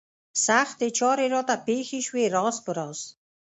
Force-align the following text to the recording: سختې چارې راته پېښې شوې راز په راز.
سختې 0.45 0.87
چارې 0.97 1.25
راته 1.33 1.55
پېښې 1.67 1.99
شوې 2.07 2.25
راز 2.35 2.55
په 2.65 2.71
راز. 2.77 2.99